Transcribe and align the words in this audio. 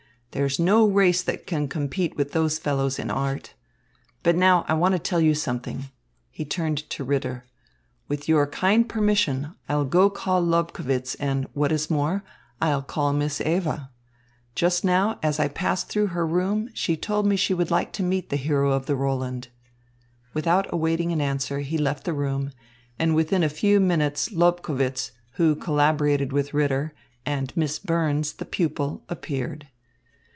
There's 0.33 0.59
no 0.59 0.87
race 0.87 1.21
that 1.23 1.45
can 1.45 1.67
compete 1.67 2.15
with 2.15 2.31
those 2.31 2.57
fellows 2.57 2.97
in 2.97 3.11
art. 3.11 3.53
But 4.23 4.37
now 4.37 4.63
I 4.69 4.73
want 4.75 4.93
to 4.93 4.99
tell 4.99 5.19
you 5.19 5.35
something." 5.35 5.87
He 6.29 6.45
turned 6.45 6.89
to 6.91 7.03
Ritter. 7.03 7.43
"With 8.07 8.29
your 8.29 8.47
kind 8.47 8.87
permission, 8.87 9.53
I'll 9.67 9.83
go 9.83 10.09
call 10.09 10.41
Lobkowitz 10.41 11.15
and, 11.15 11.47
what 11.51 11.73
is 11.73 11.89
more, 11.89 12.23
I'll 12.61 12.81
call 12.81 13.11
Miss 13.11 13.41
Eva. 13.41 13.89
Just 14.55 14.85
now, 14.85 15.19
as 15.21 15.37
I 15.37 15.49
passed 15.49 15.89
through 15.89 16.07
her 16.07 16.25
room, 16.25 16.69
she 16.73 16.95
told 16.95 17.25
me 17.25 17.35
she 17.35 17.53
would 17.53 17.69
like 17.69 17.91
to 17.91 18.01
meet 18.01 18.29
the 18.29 18.37
hero 18.37 18.71
of 18.71 18.85
the 18.85 18.95
Roland." 18.95 19.49
Without 20.33 20.65
awaiting 20.71 21.11
an 21.11 21.19
answer, 21.19 21.59
he 21.59 21.77
left 21.77 22.05
the 22.05 22.13
room; 22.13 22.51
and 22.97 23.15
within 23.15 23.43
a 23.43 23.49
few 23.49 23.81
moments 23.81 24.29
Lobkowitz, 24.31 25.11
who 25.33 25.57
collaborated 25.57 26.31
with 26.31 26.53
Ritter, 26.53 26.93
and 27.25 27.51
Miss 27.57 27.79
Burns, 27.79 28.31
the 28.31 28.45
pupil, 28.45 29.03
appeared. 29.09 29.67